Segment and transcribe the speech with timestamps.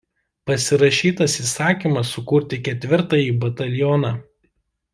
[0.51, 4.13] Pasirašytas įsakymas sukurti ketvirtąjį batalioną.